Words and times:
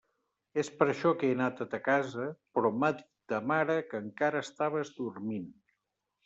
És 0.61 0.69
per 0.77 0.85
això 0.93 1.09
que 1.19 1.27
he 1.27 1.35
anat 1.35 1.61
a 1.65 1.67
ta 1.73 1.79
casa, 1.87 2.25
però 2.57 2.71
m'ha 2.79 2.89
dit 3.03 3.11
ta 3.35 3.41
mare 3.53 3.77
que 3.93 4.01
encara 4.07 4.43
estaves 4.49 4.93
dormint. 4.99 5.47